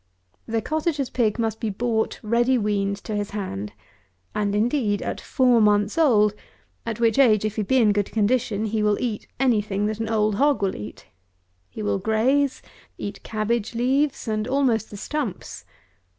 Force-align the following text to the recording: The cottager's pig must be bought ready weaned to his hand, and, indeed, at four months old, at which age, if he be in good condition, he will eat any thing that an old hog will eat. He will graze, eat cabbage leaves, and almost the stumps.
The 0.47 0.63
cottager's 0.63 1.11
pig 1.11 1.37
must 1.37 1.59
be 1.59 1.69
bought 1.69 2.19
ready 2.23 2.57
weaned 2.57 2.95
to 3.03 3.13
his 3.15 3.29
hand, 3.29 3.71
and, 4.33 4.55
indeed, 4.55 5.03
at 5.03 5.21
four 5.21 5.61
months 5.61 5.95
old, 5.95 6.33
at 6.87 6.99
which 6.99 7.19
age, 7.19 7.45
if 7.45 7.55
he 7.55 7.61
be 7.61 7.77
in 7.77 7.91
good 7.93 8.11
condition, 8.11 8.65
he 8.65 8.81
will 8.81 8.97
eat 8.99 9.27
any 9.39 9.61
thing 9.61 9.85
that 9.85 9.99
an 9.99 10.09
old 10.09 10.33
hog 10.37 10.63
will 10.63 10.75
eat. 10.75 11.05
He 11.69 11.83
will 11.83 11.99
graze, 11.99 12.63
eat 12.97 13.21
cabbage 13.21 13.75
leaves, 13.75 14.27
and 14.27 14.47
almost 14.47 14.89
the 14.89 14.97
stumps. 14.97 15.65